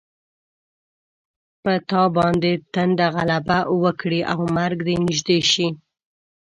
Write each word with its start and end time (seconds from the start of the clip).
په 1.63 1.71
تا 1.89 2.03
باندې 2.17 2.51
تنده 2.73 3.07
غلبه 3.15 3.59
وکړي 3.83 4.21
او 4.31 4.39
مرګ 4.57 4.79
دې 4.87 4.95
نږدې 5.05 5.39
شي. 5.51 5.67